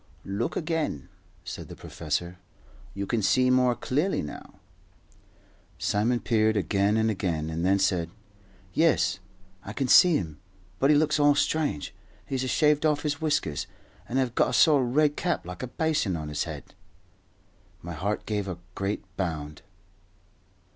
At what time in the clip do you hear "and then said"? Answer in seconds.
7.51-8.09